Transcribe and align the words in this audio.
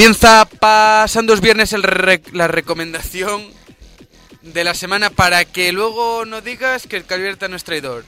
Comienza 0.00 0.46
pasando 0.46 1.34
los 1.34 1.42
viernes 1.42 1.74
el 1.74 1.82
re- 1.82 2.22
la 2.32 2.48
recomendación 2.48 3.46
de 4.40 4.64
la 4.64 4.72
semana 4.72 5.10
para 5.10 5.44
que 5.44 5.72
luego 5.72 6.24
no 6.24 6.40
digas 6.40 6.86
que 6.86 6.96
el 6.96 7.04
Calvierta 7.04 7.48
no 7.48 7.56
es 7.56 7.64
traidor. 7.64 8.06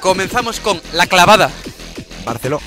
Comenzamos 0.00 0.60
con 0.60 0.80
la 0.94 1.06
clavada, 1.06 1.50
Barceló. 2.24 2.58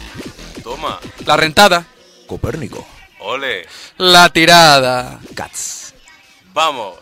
Toma. 0.61 0.99
la 1.25 1.35
rentada, 1.35 1.87
Copérnico. 2.27 2.87
Ole. 3.21 3.67
la 3.97 4.29
tirada. 4.29 5.19
Cats. 5.33 5.95
Vamos. 6.53 6.99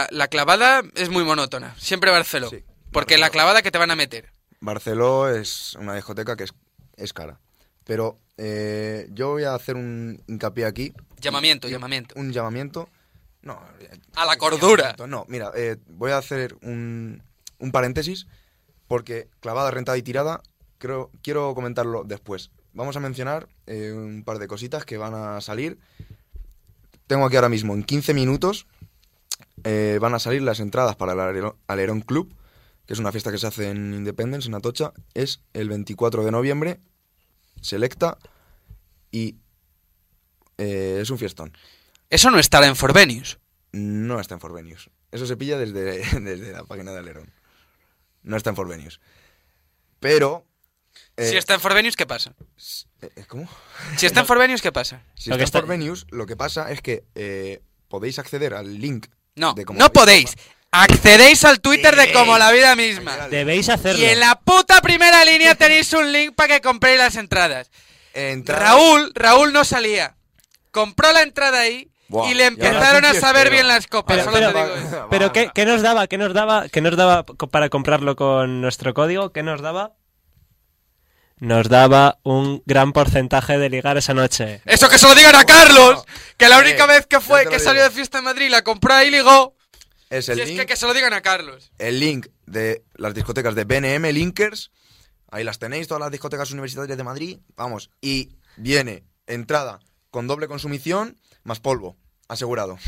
La, 0.00 0.06
cla- 0.08 0.16
la 0.16 0.28
clavada 0.28 0.82
es 0.94 1.08
muy 1.10 1.24
monótona, 1.24 1.74
siempre 1.78 2.10
Barceló. 2.10 2.50
Sí, 2.50 2.64
porque 2.92 3.14
Barceló. 3.14 3.20
la 3.20 3.30
clavada 3.30 3.62
que 3.62 3.70
te 3.70 3.78
van 3.78 3.90
a 3.90 3.96
meter. 3.96 4.30
Barceló 4.60 5.28
es 5.28 5.74
una 5.80 5.94
discoteca 5.94 6.36
que 6.36 6.44
es, 6.44 6.54
es 6.96 7.12
cara. 7.12 7.40
Pero 7.84 8.18
eh, 8.36 9.08
yo 9.12 9.30
voy 9.30 9.44
a 9.44 9.54
hacer 9.54 9.76
un 9.76 10.22
hincapié 10.26 10.64
aquí. 10.66 10.92
Llamamiento, 11.18 11.66
Un- 11.66 11.72
llamamiento. 11.72 12.14
Un 12.18 12.32
llamamiento. 12.32 12.88
No. 13.42 13.60
eh, 13.80 13.90
A 14.14 14.26
la 14.26 14.36
cordura. 14.36 14.94
No, 15.08 15.24
mira, 15.28 15.50
eh, 15.56 15.76
voy 15.88 16.10
a 16.12 16.18
hacer 16.18 16.56
un, 16.62 17.22
un 17.58 17.72
paréntesis 17.72 18.26
porque 18.86 19.28
clavada, 19.40 19.70
rentada 19.70 19.96
y 19.96 20.02
tirada, 20.02 20.42
creo, 20.78 21.10
quiero 21.22 21.54
comentarlo 21.54 22.04
después. 22.04 22.50
Vamos 22.72 22.96
a 22.96 23.00
mencionar 23.00 23.48
eh, 23.66 23.92
un 23.92 24.22
par 24.24 24.38
de 24.38 24.46
cositas 24.46 24.84
que 24.84 24.96
van 24.98 25.14
a 25.14 25.40
salir. 25.40 25.78
Tengo 27.06 27.26
aquí 27.26 27.36
ahora 27.36 27.48
mismo, 27.48 27.74
en 27.74 27.82
15 27.82 28.14
minutos, 28.14 28.66
eh, 29.64 29.98
van 30.00 30.14
a 30.14 30.18
salir 30.18 30.42
las 30.42 30.60
entradas 30.60 30.96
para 30.96 31.12
el 31.12 31.20
Alerón, 31.20 31.56
Alerón 31.66 32.00
Club, 32.00 32.34
que 32.86 32.92
es 32.94 32.98
una 32.98 33.12
fiesta 33.12 33.30
que 33.30 33.38
se 33.38 33.46
hace 33.46 33.68
en 33.70 33.94
Independence, 33.94 34.48
en 34.48 34.54
Atocha. 34.54 34.92
Es 35.14 35.42
el 35.52 35.68
24 35.68 36.24
de 36.24 36.30
noviembre, 36.30 36.80
selecta 37.60 38.18
y 39.10 39.36
eh, 40.58 40.98
es 41.02 41.10
un 41.10 41.18
fiestón. 41.18 41.56
Eso 42.08 42.30
no 42.30 42.38
estará 42.38 42.66
en 42.66 42.76
Forvenius. 42.76 43.38
No 43.72 44.18
está 44.20 44.34
en 44.34 44.40
Forvenius. 44.40 44.90
Eso 45.12 45.26
se 45.26 45.36
pilla 45.36 45.58
desde, 45.58 46.20
desde 46.20 46.52
la 46.52 46.64
página 46.64 46.92
de 46.92 46.98
Alerón. 46.98 47.32
No 48.22 48.36
está 48.36 48.50
en 48.50 48.56
Forvenius. 48.56 49.00
Pero... 50.00 50.46
eh, 51.16 51.26
Si 51.28 51.36
está 51.36 51.54
en 51.54 51.60
Forvenius, 51.60 51.96
¿qué 51.96 52.06
pasa? 52.06 52.34
¿Cómo? 53.28 53.48
Si 53.96 54.06
está 54.06 54.20
en 54.20 54.26
Forvenius, 54.26 54.60
¿qué 54.62 54.72
pasa? 54.72 55.04
Si 55.14 55.30
está 55.30 55.58
en 55.58 55.62
Forvenius, 55.64 56.06
lo 56.10 56.26
que 56.26 56.36
pasa 56.36 56.70
es 56.72 56.82
que 56.82 57.04
eh, 57.14 57.62
podéis 57.88 58.18
acceder 58.18 58.54
al 58.54 58.78
link 58.78 59.06
No, 59.34 59.54
no 59.74 59.92
podéis. 59.92 60.36
Accedéis 60.72 61.44
al 61.44 61.60
Twitter 61.60 61.96
de 61.96 62.12
Como 62.12 62.38
la 62.38 62.52
Vida 62.52 62.76
misma. 62.76 63.28
Debéis 63.28 63.68
hacerlo. 63.68 64.00
Y 64.00 64.04
en 64.06 64.20
la 64.20 64.36
puta 64.36 64.80
primera 64.80 65.24
línea 65.24 65.54
tenéis 65.56 65.92
un 65.92 66.12
link 66.12 66.34
para 66.34 66.54
que 66.54 66.60
compréis 66.60 66.98
las 66.98 67.16
entradas. 67.16 67.70
Entrada- 68.14 68.60
Raúl, 68.66 69.12
Raúl 69.14 69.52
no 69.52 69.64
salía. 69.64 70.14
Compró 70.70 71.12
la 71.12 71.22
entrada 71.22 71.60
ahí 71.60 71.90
Buah, 72.08 72.30
y 72.30 72.34
le 72.34 72.46
empezaron 72.46 73.04
a 73.04 73.14
saber 73.14 73.50
bien 73.50 73.66
las 73.66 73.86
copas. 73.88 74.18
Pero, 74.18 74.24
solo 74.32 74.36
pero- 74.36 74.52
te 74.52 74.76
digo 74.78 74.88
eso. 74.88 75.06
pero 75.10 75.32
¿qué, 75.32 75.50
qué 75.52 75.64
nos 75.66 75.82
daba? 75.82 76.06
¿Qué 76.06 76.18
nos 76.18 76.32
daba? 76.34 76.68
¿Qué 76.68 76.80
nos 76.80 76.96
daba 76.96 77.24
para 77.24 77.68
comprarlo 77.68 78.14
con 78.16 78.60
nuestro 78.60 78.94
código? 78.94 79.32
¿Qué 79.32 79.42
nos 79.42 79.60
daba? 79.62 79.92
Nos 81.40 81.68
daba 81.68 82.18
un 82.22 82.62
gran 82.66 82.92
porcentaje 82.92 83.58
de 83.58 83.70
ligar 83.70 83.96
esa 83.96 84.12
noche. 84.14 84.60
Eso 84.66 84.88
que 84.88 84.98
se 84.98 85.06
lo 85.06 85.14
digan 85.14 85.34
a 85.34 85.44
Carlos, 85.44 86.04
que 86.36 86.48
la 86.48 86.58
única 86.58 86.84
Eh, 86.84 86.88
vez 86.88 87.06
que 87.06 87.20
fue 87.20 87.46
que 87.46 87.58
salió 87.58 87.82
de 87.82 87.90
fiesta 87.90 88.18
en 88.18 88.24
Madrid 88.24 88.50
la 88.50 88.62
compró 88.62 88.92
ahí 88.94 89.08
y 89.08 89.10
ligó. 89.10 89.56
Es 90.10 90.28
el 90.28 90.34
Si 90.36 90.40
es 90.42 90.48
link, 90.48 90.60
que, 90.60 90.66
que 90.66 90.76
se 90.76 90.86
lo 90.86 90.92
digan 90.94 91.12
a 91.14 91.20
Carlos. 91.22 91.70
el 91.78 91.98
link 92.00 92.26
de 92.46 92.84
las 92.94 93.14
discotecas 93.14 93.54
de 93.54 93.64
BNM 93.64 94.12
Linkers. 94.12 94.70
Ahí 95.30 95.44
las 95.44 95.58
tenéis, 95.58 95.86
todas 95.88 96.00
las 96.00 96.10
discotecas 96.10 96.50
universitarias 96.50 96.98
de 96.98 97.04
Madrid. 97.04 97.38
Vamos. 97.56 97.90
Y 98.00 98.30
viene 98.56 99.04
entrada 99.26 99.78
con 100.10 100.26
doble 100.26 100.48
consumición 100.48 101.16
más 101.44 101.60
polvo. 101.60 101.96
Asegurado. 102.28 102.78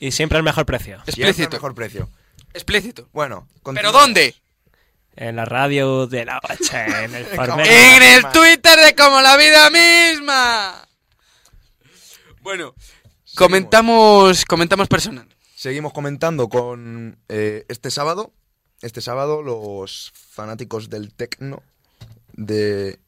Y 0.00 0.12
siempre 0.12 0.38
al 0.38 0.44
mejor 0.44 0.64
precio. 0.66 0.96
Siempre 1.04 1.28
Explícito. 1.28 1.56
mejor 1.56 1.74
precio. 1.74 2.10
Explícito. 2.54 3.08
Bueno, 3.12 3.48
¿Pero 3.74 3.92
dónde? 3.92 4.34
En 5.16 5.36
la 5.36 5.44
radio 5.46 6.06
de 6.06 6.24
la 6.24 6.40
noche, 6.48 7.04
en 7.04 7.14
el 7.14 7.24
Formen. 7.24 7.66
En 7.66 8.02
el 8.02 8.30
Twitter 8.32 8.78
de 8.78 8.94
Como 8.94 9.20
la 9.22 9.36
Vida 9.36 9.70
misma. 9.70 10.86
Bueno, 12.42 12.74
comentamos, 13.34 14.44
comentamos 14.44 14.88
personal. 14.88 15.26
Seguimos 15.54 15.92
comentando 15.92 16.48
con 16.48 17.18
eh, 17.28 17.64
este 17.68 17.90
sábado. 17.90 18.32
Este 18.82 19.00
sábado 19.00 19.42
los 19.42 20.12
fanáticos 20.14 20.90
del 20.90 21.14
tecno 21.14 21.62
de 22.34 23.00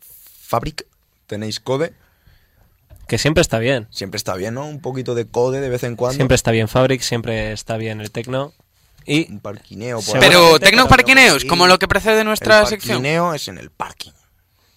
Fabric 0.00 0.86
tenéis 1.26 1.60
code. 1.60 1.94
Que 3.06 3.18
siempre 3.18 3.40
está 3.40 3.58
bien. 3.58 3.86
Siempre 3.90 4.18
está 4.18 4.34
bien, 4.34 4.54
¿no? 4.54 4.66
Un 4.66 4.80
poquito 4.80 5.14
de 5.14 5.26
code 5.26 5.60
de 5.60 5.68
vez 5.68 5.84
en 5.84 5.96
cuando. 5.96 6.16
Siempre 6.16 6.34
está 6.34 6.50
bien 6.50 6.68
Fabric, 6.68 7.00
siempre 7.02 7.52
está 7.52 7.76
bien 7.76 8.00
el 8.00 8.10
Tecno. 8.10 8.52
Y 9.06 9.30
Un 9.30 9.40
parquineo 9.40 10.00
por 10.02 10.18
Pero 10.20 10.54
ahí. 10.54 10.60
tecnoparquineos, 10.60 11.44
como 11.44 11.66
lo 11.66 11.78
que 11.78 11.88
precede 11.88 12.22
nuestra 12.24 12.60
el 12.60 12.66
sección. 12.66 12.98
parquineo 12.98 13.34
es 13.34 13.48
en 13.48 13.58
el 13.58 13.70
parking. 13.70 14.12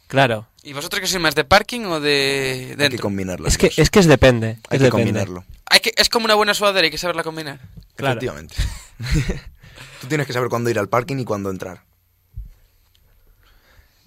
claro, 0.07 0.47
¿Y 0.65 0.71
vosotros 0.71 1.01
que 1.01 1.07
sois 1.07 1.21
más 1.21 1.35
de 1.35 1.43
parking 1.43 1.81
o 1.87 1.99
de 1.99 2.75
Hay 2.79 2.89
que 2.89 2.97
combinarlo. 2.99 3.47
es 3.49 3.57
que, 3.57 3.69
es 3.75 3.89
que 3.89 3.99
es 3.99 4.05
depende. 4.07 4.47
Hay 4.47 4.55
es 4.55 4.61
que 4.69 4.77
depende. 4.77 4.89
combinarlo. 4.91 5.43
Hay 5.65 5.81
que, 5.81 5.91
es 5.97 6.07
como 6.07 6.23
una 6.25 6.35
buena 6.35 6.53
sudadera, 6.53 6.85
hay 6.85 6.91
que 6.91 6.97
saberla 6.97 7.23
combinar. 7.23 7.59
Claro. 7.97 8.13
Efectivamente. 8.19 8.55
Tú 10.01 10.07
tienes 10.07 10.25
que 10.25 10.31
saber 10.31 10.47
cuándo 10.49 10.69
ir 10.69 10.79
al 10.79 10.87
parking 10.87 11.17
y 11.17 11.25
cuándo 11.25 11.49
entrar. 11.49 11.83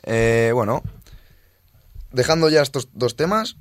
Eh, 0.05 0.51
bueno, 0.55 0.83
dejando 2.13 2.49
ya 2.49 2.63
estos 2.63 2.89
dos 2.95 3.17
temas, 3.17 3.57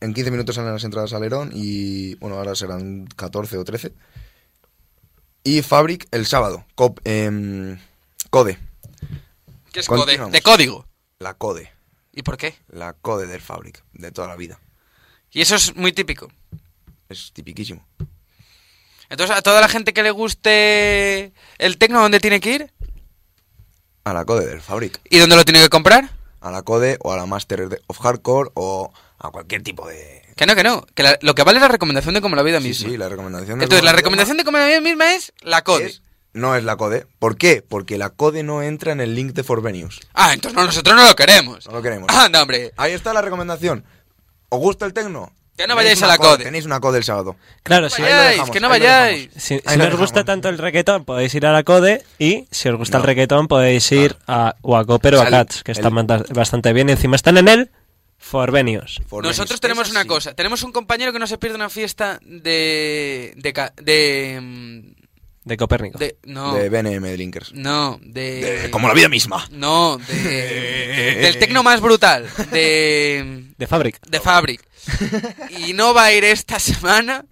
en 0.00 0.14
15 0.14 0.30
minutos 0.30 0.54
salen 0.56 0.72
las 0.72 0.84
entradas 0.84 1.12
al 1.12 1.18
Alerón 1.18 1.50
y, 1.52 2.14
bueno, 2.16 2.36
ahora 2.36 2.54
serán 2.54 3.06
14 3.16 3.58
o 3.58 3.64
13. 3.64 3.92
Y 5.48 5.62
Fabric 5.62 6.06
el 6.10 6.26
sábado, 6.26 6.62
em, 7.04 7.78
Code, 8.28 8.58
¿Qué 9.72 9.80
es 9.80 9.86
code? 9.86 10.18
De 10.30 10.42
código. 10.42 10.86
la 11.20 11.32
Code, 11.32 11.72
¿Y 12.12 12.22
por 12.22 12.36
qué? 12.36 12.54
la 12.68 12.92
Code 12.92 13.26
del 13.26 13.40
Fabric, 13.40 13.82
de 13.94 14.12
toda 14.12 14.28
la 14.28 14.36
vida. 14.36 14.60
Y 15.30 15.40
eso 15.40 15.54
es 15.54 15.74
muy 15.74 15.92
típico. 15.92 16.30
Es 17.08 17.32
tipiquísimo. 17.32 17.82
Entonces, 19.08 19.34
a 19.34 19.40
toda 19.40 19.62
la 19.62 19.68
gente 19.68 19.94
que 19.94 20.02
le 20.02 20.10
guste 20.10 21.32
el 21.56 21.78
tecno, 21.78 22.02
¿dónde 22.02 22.20
tiene 22.20 22.40
que 22.40 22.52
ir? 22.52 22.72
A 24.04 24.12
la 24.12 24.26
Code 24.26 24.44
del 24.44 24.60
Fabric. 24.60 25.00
¿Y 25.08 25.18
dónde 25.18 25.36
lo 25.36 25.46
tiene 25.46 25.62
que 25.62 25.70
comprar? 25.70 26.10
A 26.42 26.50
la 26.50 26.60
Code 26.60 26.98
o 27.00 27.14
a 27.14 27.16
la 27.16 27.24
Master 27.24 27.80
of 27.86 27.98
Hardcore 28.00 28.50
o 28.52 28.92
a 29.18 29.30
cualquier 29.30 29.62
tipo 29.62 29.86
de... 29.88 30.22
Que 30.36 30.46
no, 30.46 30.54
que 30.54 30.62
no. 30.62 30.86
Que 30.94 31.02
la- 31.02 31.18
lo 31.22 31.34
que 31.34 31.42
vale 31.42 31.58
es 31.58 31.62
la 31.62 31.68
recomendación 31.68 32.14
de 32.14 32.20
como 32.20 32.36
la 32.36 32.42
vida 32.42 32.60
Sí, 32.60 32.68
misma. 32.68 32.88
sí, 32.90 32.96
la 32.96 33.08
recomendación 33.08 33.58
del 33.58 33.64
Entonces, 33.64 33.84
la 33.84 33.92
recomendación 33.92 34.36
de 34.36 34.44
como 34.44 34.58
la 34.58 34.66
vida 34.66 34.80
misma 34.80 35.14
es 35.14 35.32
la 35.42 35.62
code. 35.64 35.86
es- 35.86 36.02
no 36.34 36.54
es 36.54 36.62
la 36.62 36.76
Code. 36.76 37.06
¿Por 37.18 37.36
qué? 37.36 37.64
Porque 37.66 37.98
la 37.98 38.10
Code 38.10 38.42
no 38.44 38.62
entra 38.62 38.92
en 38.92 39.00
el 39.00 39.14
link 39.16 39.32
de 39.32 39.42
Forvenius. 39.42 39.98
Ah, 40.14 40.34
entonces 40.34 40.56
no, 40.56 40.66
nosotros 40.66 40.94
no 40.94 41.04
lo 41.08 41.16
queremos. 41.16 41.66
No 41.66 41.72
lo 41.72 41.82
queremos. 41.82 42.08
Anda, 42.14 42.42
hombre. 42.42 42.72
Ahí 42.76 42.92
está 42.92 43.12
la 43.12 43.22
recomendación. 43.22 43.82
¿Os 44.50 44.60
gusta 44.60 44.84
el 44.86 44.92
tecno? 44.92 45.32
Que 45.56 45.66
no 45.66 45.74
vayáis 45.74 46.00
a 46.02 46.06
la 46.06 46.18
Code. 46.18 46.44
Tenéis 46.44 46.66
una 46.66 46.78
Code 46.78 46.98
el 46.98 47.04
sábado. 47.04 47.34
Claro, 47.64 47.90
si, 47.90 48.02
lo 48.02 48.08
Vayáis, 48.08 48.42
que 48.50 48.60
no 48.60 48.68
vayáis. 48.68 49.30
si, 49.36 49.60
no 49.76 49.84
os 49.86 49.96
gusta 49.96 50.22
tanto 50.24 50.48
el 50.48 50.58
reggaetón, 50.58 51.04
podéis 51.04 51.34
ir 51.34 51.44
a 51.46 51.52
la 51.52 51.64
Code. 51.64 52.04
Y 52.20 52.46
si 52.52 52.68
os 52.68 52.76
gusta 52.76 52.98
No. 52.98 53.02
el 53.02 53.06
reggaetón, 53.08 53.48
podéis 53.48 53.90
ir 53.90 54.14
a, 54.28 54.54
o 54.62 54.76
a 54.76 54.84
Cooper 54.84 55.16
o 55.16 55.18
O 55.18 55.22
a 55.22 55.24
sea, 55.28 55.30
Cats, 55.44 55.64
que 55.64 55.72
el- 55.72 55.78
están 55.78 56.06
bastante 56.06 56.72
bien. 56.72 56.88
Y 56.90 56.92
encima 56.92 57.16
están 57.16 57.38
en 57.38 57.48
el 57.48 57.70
Forvenius. 58.18 59.00
Nosotros 59.22 59.60
tenemos 59.60 59.90
una 59.90 60.04
cosa. 60.04 60.34
Tenemos 60.34 60.62
un 60.62 60.72
compañero 60.72 61.12
que 61.12 61.18
no 61.18 61.26
se 61.26 61.38
pierde 61.38 61.56
una 61.56 61.70
fiesta 61.70 62.18
de. 62.22 63.32
de. 63.36 63.52
ca- 63.52 63.72
de, 63.80 64.82
De 65.44 65.56
Copérnico. 65.56 65.98
De, 65.98 66.18
no, 66.24 66.54
De 66.54 66.68
BNM 66.68 67.10
Drinkers. 67.12 67.52
no, 67.54 67.98
de... 68.02 68.62
De- 68.62 68.70
como 68.70 68.88
la 68.88 68.94
vida 68.94 69.08
misma. 69.08 69.46
No, 69.52 69.96
de, 69.98 71.16
del 71.22 71.38
tecno 71.38 71.62
más 71.62 71.80
brutal, 71.80 72.28
de, 72.50 73.44
De 73.56 73.66
Fabric. 73.66 73.98
de 74.06 74.20
Fabric. 74.20 74.62
Y 75.66 75.72
no 75.72 75.94
va 75.94 76.04
a 76.04 76.12
ir 76.12 76.24
esta 76.24 76.58
semana 76.58 77.24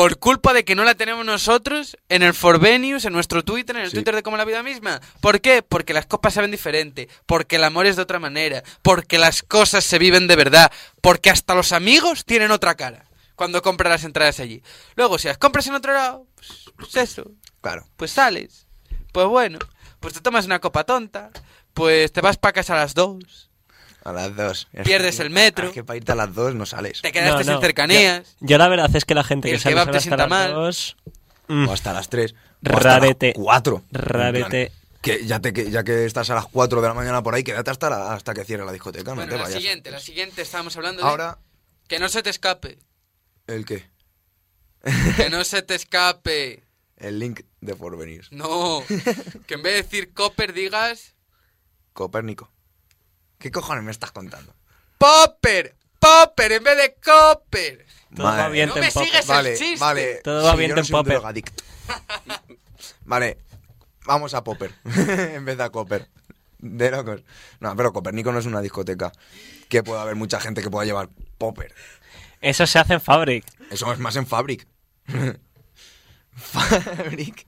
por 0.00 0.18
culpa 0.18 0.54
de 0.54 0.64
que 0.64 0.74
no 0.74 0.82
la 0.84 0.94
tenemos 0.94 1.26
nosotros 1.26 1.98
en 2.08 2.22
el 2.22 2.32
Forvenius, 2.32 3.04
en 3.04 3.12
nuestro 3.12 3.44
Twitter, 3.44 3.76
en 3.76 3.82
el 3.82 3.90
Sí. 3.90 3.96
Twitter 3.96 4.14
de 4.14 4.22
Como 4.22 4.38
la 4.38 4.46
Vida 4.46 4.62
Misma. 4.62 4.98
¿Por 5.20 5.42
qué? 5.42 5.60
Porque 5.62 5.92
las 5.92 6.06
copas 6.06 6.32
saben 6.32 6.50
diferente, 6.50 7.06
porque 7.26 7.56
el 7.56 7.64
amor 7.64 7.84
es 7.84 7.96
de 7.96 8.02
otra 8.02 8.18
manera, 8.18 8.62
porque 8.80 9.18
las 9.18 9.42
cosas 9.42 9.84
se 9.84 9.98
viven 9.98 10.26
de 10.26 10.36
verdad, 10.36 10.72
porque 11.02 11.28
hasta 11.28 11.54
los 11.54 11.72
amigos 11.72 12.24
tienen 12.24 12.50
otra 12.50 12.76
cara 12.76 13.10
cuando 13.34 13.60
compras 13.60 13.90
las 13.90 14.04
entradas 14.04 14.40
allí. 14.40 14.62
Luego, 14.96 15.18
si 15.18 15.28
las 15.28 15.36
compras 15.36 15.66
en 15.66 15.74
otro 15.74 15.92
lado, 15.92 16.26
pues, 16.34 16.70
pues 16.78 16.96
eso, 16.96 17.32
Claro. 17.60 17.86
pues 17.98 18.10
sales. 18.10 18.66
Pues 19.12 19.26
bueno, 19.26 19.58
pues 20.00 20.14
te 20.14 20.22
tomas 20.22 20.46
una 20.46 20.60
copa 20.60 20.84
tonta, 20.84 21.28
pues 21.74 22.10
te 22.10 22.22
vas 22.22 22.38
para 22.38 22.54
casa 22.54 22.72
a 22.72 22.78
las 22.78 22.94
dos, 22.94 23.49
A 24.04 24.12
las 24.12 24.34
dos. 24.34 24.68
Pierdes 24.84 25.20
el 25.20 25.30
metro. 25.30 25.68
Es 25.68 25.72
que 25.74 25.84
para 25.84 25.96
irte 25.98 26.12
a 26.12 26.14
las 26.14 26.34
dos 26.34 26.54
no 26.54 26.64
sales. 26.66 27.02
te 27.02 27.12
quedaste 27.12 27.44
No, 27.44 27.50
no. 27.52 27.52
sin 27.58 27.60
cercanías. 27.60 28.36
Yo, 28.40 28.46
yo 28.48 28.58
la 28.58 28.68
verdad 28.68 28.90
es 28.94 29.04
que 29.04 29.14
la 29.14 29.24
gente 29.24 29.48
que 29.48 29.54
el 29.56 29.60
sale 29.60 29.76
solo 29.78 29.90
te 29.92 29.98
hasta 29.98 30.16
las 30.16 30.28
mal. 30.28 30.52
dos, 30.54 30.96
mm, 31.48 31.68
O 31.68 31.72
hasta 31.72 31.92
las 31.92 32.08
tres. 32.08 32.34
O 32.68 32.76
hasta 32.76 32.98
las 33.00 33.16
cuatro. 33.34 33.82
Rarete. 33.90 34.62
En 34.62 34.68
plan, 34.68 34.68
Que 35.02 35.24
ya, 35.26 35.40
te, 35.40 35.52
que 35.52 35.70
ya 35.70 35.82
que 35.84 36.04
estás 36.04 36.28
a 36.30 36.34
las 36.34 36.46
4 36.46 36.80
de 36.82 36.88
la 36.88 36.92
mañana 36.94 37.22
por 37.22 37.34
ahí, 37.34 37.42
quédate 37.42 37.70
hasta, 37.70 37.88
la- 37.88 38.12
hasta 38.12 38.34
que 38.34 38.44
cierre 38.44 38.66
la 38.66 38.72
discoteca. 38.72 39.14
Bueno, 39.14 39.22
no 39.22 39.28
te 39.30 39.36
la 39.38 39.44
vayas. 39.44 39.56
siguiente, 39.58 39.90
la 39.90 39.98
siguiente 40.00 40.42
estábamos 40.42 40.76
hablando 40.76 41.02
de 41.02 41.08
Ahora, 41.08 41.38
que 41.88 41.98
no 41.98 42.08
se 42.10 42.22
te 42.22 42.28
escape, 42.30 42.78
¿el 43.46 43.64
qué? 43.64 43.88
que 45.16 45.30
no 45.30 45.42
se 45.44 45.62
te 45.62 45.74
escape. 45.74 46.62
El 46.98 47.18
link 47.18 47.40
de 47.62 47.74
Porvenir. 47.76 48.26
No, 48.30 48.82
que 49.46 49.54
en 49.54 49.62
vez 49.62 49.72
de 49.74 49.82
decir 49.82 50.12
Copper 50.12 50.52
digas 50.52 51.14
Copérnico. 51.94 52.50
¿Qué 53.40 53.50
cojones 53.50 53.82
me 53.82 53.90
estás 53.90 54.12
contando? 54.12 54.54
Popper, 54.98 55.74
Popper 55.98 56.52
en 56.52 56.62
vez 56.62 56.76
de 56.76 56.94
Copper. 57.02 57.86
todo 58.14 58.26
va 58.26 58.48
bien 58.50 58.68
No 58.68 58.76
en 58.76 58.80
me 58.82 58.90
Popper. 58.92 59.08
sigues 59.08 59.22
el 59.22 59.28
Vale, 59.28 59.56
chiste. 59.56 59.76
vale. 59.80 60.14
Todo 60.22 60.44
va 60.44 60.52
Sí, 60.52 60.58
bien 60.58 60.68
yo 60.70 60.74
no 60.76 60.80
en 60.82 60.84
soy 60.84 60.94
un 60.94 61.00
Popper. 61.00 61.14
drogadicto. 61.14 61.64
vale, 63.04 63.38
vamos 64.04 64.34
a 64.34 64.44
Popper. 64.44 64.74
en 64.84 65.44
vez 65.44 65.56
de 65.56 65.64
a 65.64 65.70
Copper. 65.70 66.08
De 66.58 66.90
locos. 66.90 67.22
No, 67.60 67.74
pero 67.74 67.92
Copérnico 67.94 68.30
no 68.32 68.38
es 68.38 68.44
una 68.46 68.60
discoteca 68.60 69.10
que 69.70 69.82
pueda 69.82 70.02
haber 70.02 70.14
mucha 70.16 70.38
gente 70.38 70.62
que 70.62 70.68
pueda 70.70 70.84
llevar 70.84 71.08
Popper. 71.38 71.74
Eso 72.42 72.66
se 72.66 72.78
hace 72.78 72.92
en 72.94 73.00
Fabric. 73.00 73.44
Eso 73.70 73.90
es 73.90 73.98
más 73.98 74.16
en 74.16 74.26
Fabric. 74.26 74.66
Fabric. 76.36 77.46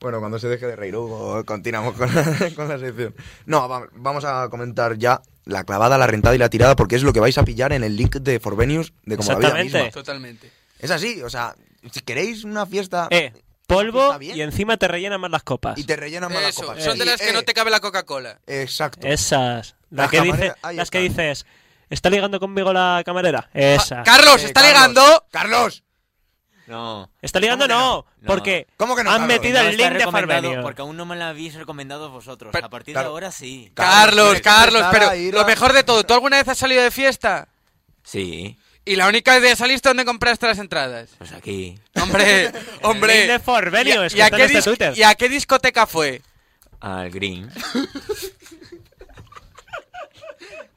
Bueno, 0.00 0.18
cuando 0.20 0.38
se 0.38 0.48
deje 0.48 0.66
de 0.66 0.76
reír, 0.76 0.96
Hugo, 0.96 1.44
continuamos 1.44 1.94
con 1.96 2.14
la, 2.14 2.50
con 2.56 2.68
la 2.68 2.78
sección. 2.78 3.14
No, 3.46 3.68
va- 3.68 3.88
vamos 3.92 4.24
a 4.24 4.48
comentar 4.50 4.96
ya 4.98 5.20
la 5.44 5.64
clavada, 5.64 5.98
la 5.98 6.06
rentada 6.06 6.34
y 6.34 6.38
la 6.38 6.48
tirada, 6.48 6.76
porque 6.76 6.96
es 6.96 7.02
lo 7.02 7.12
que 7.12 7.20
vais 7.20 7.36
a 7.38 7.44
pillar 7.44 7.72
en 7.72 7.84
el 7.84 7.96
link 7.96 8.16
de 8.16 8.40
Forvenius 8.40 8.92
de 9.04 9.16
como 9.16 9.32
la 9.32 9.38
vida 9.38 9.62
misma. 9.62 9.90
Totalmente. 9.90 10.50
Es 10.78 10.90
así, 10.90 11.22
o 11.22 11.30
sea, 11.30 11.54
si 11.90 12.00
queréis 12.00 12.44
una 12.44 12.66
fiesta 12.66 13.06
Eh, 13.10 13.32
polvo 13.66 14.16
y 14.20 14.40
encima 14.40 14.76
te 14.76 14.88
rellenan 14.88 15.20
más 15.20 15.30
las 15.30 15.42
copas. 15.42 15.78
y 15.78 15.84
te 15.84 15.96
rellenan 15.96 16.32
más 16.32 16.42
las 16.42 16.54
copas. 16.56 16.82
son 16.82 16.98
de 16.98 17.04
las 17.04 17.20
que 17.20 17.30
eh, 17.30 17.32
no 17.32 17.42
te 17.42 17.54
cabe 17.54 17.70
la 17.70 17.80
Coca-Cola. 17.80 18.40
Exacto. 18.46 19.06
Esas. 19.06 19.76
Las 19.90 20.04
Las 20.04 20.10
que, 20.10 20.20
dice, 20.22 20.54
las 20.74 20.90
que 20.90 20.98
dices, 21.00 21.46
¿está 21.90 22.08
ligando 22.10 22.40
conmigo 22.40 22.72
la 22.72 23.02
camarera? 23.04 23.50
Esa. 23.52 24.00
Ah, 24.00 24.04
Carlos, 24.04 24.42
Eh, 24.42 24.46
está 24.46 24.60
Carlos. 24.62 24.78
ligando. 24.80 25.24
¡Carlos! 25.30 25.84
No. 26.66 27.10
¿Está 27.20 27.40
ligando? 27.40 27.66
¿Cómo 27.66 27.74
que 27.76 27.82
No, 27.82 28.06
no? 28.20 28.26
porque 28.26 28.66
¿Cómo 28.76 28.96
que 28.96 29.04
no, 29.04 29.10
han 29.10 29.22
Carlos? 29.22 29.36
metido 29.40 29.62
No 29.62 29.68
el 29.68 29.76
link 29.76 29.90
de 29.92 30.10
Farbenio. 30.10 30.62
Porque 30.62 30.82
aún 30.82 30.96
no 30.96 31.04
me 31.06 31.16
la 31.16 31.30
habéis 31.30 31.54
recomendado 31.54 32.10
vosotros. 32.10 32.50
Pero- 32.52 32.66
a 32.66 32.70
partir 32.70 32.94
claro. 32.94 33.08
de 33.08 33.12
ahora 33.12 33.32
sí. 33.32 33.70
Carlos, 33.74 34.40
Carlos, 34.40 34.84
pero 34.92 35.10
lo 35.32 35.44
mejor 35.44 35.72
de 35.72 35.82
todo, 35.82 36.04
¿tú 36.04 36.14
alguna 36.14 36.36
vez 36.38 36.48
has 36.48 36.58
salido 36.58 36.82
de 36.82 36.90
fiesta? 36.90 37.48
Sí. 38.04 38.58
Y 38.84 38.96
la 38.96 39.06
única 39.08 39.38
vez 39.38 39.50
que 39.50 39.56
saliste, 39.56 39.88
¿dónde 39.88 40.04
compraste 40.04 40.46
las 40.46 40.58
entradas? 40.58 41.10
Pues 41.18 41.32
aquí. 41.32 41.78
Hombre, 42.00 42.52
hombre. 42.82 43.18
link 43.22 43.30
de 43.32 43.38
Forvenio, 43.38 43.94
¿Y 43.94 43.98
a- 43.98 44.06
es 44.06 44.12
y 44.12 44.16
que 44.16 44.22
a 44.22 44.26
está 44.26 44.36
qué 44.36 44.42
este. 44.44 44.92
¿Y 44.96 45.02
a 45.02 45.14
qué 45.14 45.28
discoteca 45.28 45.86
fue? 45.86 46.22
Al 46.80 47.10
Green. 47.10 47.48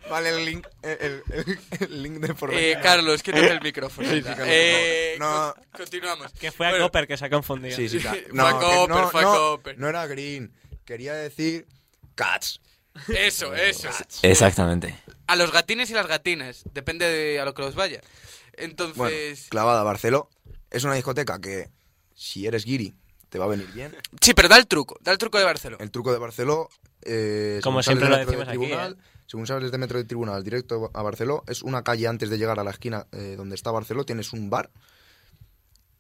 Vale, 0.10 0.30
el 0.30 0.46
link, 0.46 0.68
el, 0.84 1.24
el- 1.32 1.60
el 1.80 2.04
link 2.04 2.18
de 2.20 2.34
Forvenius. 2.36 2.66
Eh, 2.78 2.80
Carlos, 2.82 3.24
quítate 3.24 3.48
el 3.52 3.62
micrófono. 3.64 4.08
Sí, 4.08 4.18
sí, 4.18 4.22
Carlos, 4.24 4.48
eh, 4.50 5.16
por. 5.18 5.28
No. 5.28 5.54
con- 5.56 5.64
continuamos. 5.80 6.32
Que 6.34 6.52
fue 6.52 6.68
a 6.68 6.70
Bueno, 6.72 6.86
Copper 6.86 7.08
que 7.08 7.18
se 7.18 7.26
ha 7.26 7.30
confundido. 7.30 7.76
Sí, 7.76 7.90
sí, 7.90 8.00
claro. 8.00 8.20
Fue 8.28 8.34
No, 8.34 8.48
a 8.48 8.52
Copper, 8.60 8.90
no, 8.96 9.10
fue 9.10 9.22
a 9.22 9.24
no, 9.24 9.32
Copper. 9.34 9.80
no 9.80 9.90
era 9.90 10.06
Green. 10.08 10.54
Quería 10.86 11.14
decir 11.16 11.66
Cats. 12.14 12.62
Eso, 13.10 13.54
eso. 13.56 13.90
Exactamente. 14.22 14.96
A 15.28 15.36
los 15.36 15.52
gatines 15.52 15.90
y 15.90 15.94
las 15.94 16.08
gatinas. 16.08 16.64
Depende 16.72 17.06
de 17.08 17.40
a 17.40 17.46
lo 17.46 17.54
que 17.54 17.64
los 17.64 17.76
vaya. 17.76 18.00
Bueno, 18.00 18.72
Entonces. 18.72 19.48
clavada 19.50 19.84
Barceló. 19.84 20.30
Es 20.70 20.84
una 20.84 20.94
discoteca 20.94 21.42
que, 21.42 21.70
si 22.14 22.46
eres 22.48 22.64
guiri, 22.64 22.94
te 23.30 23.38
va 23.40 23.46
a 23.46 23.50
venir 23.50 23.68
bien. 23.74 23.96
Sí, 24.22 24.34
pero 24.34 24.48
da 24.48 24.58
el 24.58 24.68
truco. 24.68 24.98
Da 25.02 25.12
el 25.12 25.18
truco 25.18 25.38
de 25.40 25.46
Barcelona. 25.46 25.84
El 25.84 25.92
truco 25.92 26.14
de 26.14 26.20
Barceló. 26.20 26.70
Eh, 27.02 27.60
Como 27.64 27.82
siempre 27.84 28.08
lo 28.08 28.18
decimos 28.18 28.46
de 28.48 28.54
aquí, 28.54 28.66
¿eh? 28.66 28.96
Según 29.26 29.48
sales 29.48 29.72
de 29.72 29.78
Metro 29.78 29.98
de 29.98 30.06
Tribunal 30.06 30.44
directo 30.44 30.92
a 30.94 31.02
Barceló, 31.02 31.44
es 31.48 31.64
una 31.64 31.84
calle 31.84 32.08
antes 32.08 32.30
de 32.30 32.38
llegar 32.38 32.60
a 32.60 32.64
la 32.64 32.72
esquina 32.72 33.08
eh, 33.12 33.36
donde 33.38 33.56
está 33.56 33.72
Barceló. 33.72 34.06
Tienes 34.06 34.34
un 34.34 34.50
bar 34.50 34.70